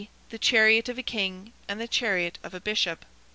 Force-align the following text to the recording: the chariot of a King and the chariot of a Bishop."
the 0.29 0.39
chariot 0.39 0.89
of 0.89 0.97
a 0.97 1.03
King 1.03 1.53
and 1.67 1.79
the 1.79 1.87
chariot 1.87 2.39
of 2.41 2.55
a 2.55 2.59
Bishop." 2.59 3.05